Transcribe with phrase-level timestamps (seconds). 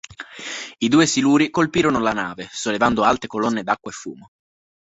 [0.79, 4.31] I due siluri colpirono la nave sollevando alte colonne d'acqua e fumo.